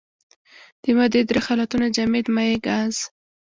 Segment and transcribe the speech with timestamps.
[0.81, 2.95] د مادې درې حالتونه جامد مايع ګاز.